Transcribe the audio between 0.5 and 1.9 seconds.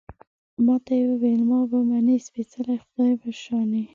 ما ته يې ویل، ما به